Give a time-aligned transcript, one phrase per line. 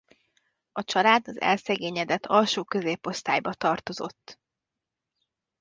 [0.71, 4.39] A család az elszegényedett alsó középosztályba tartozott.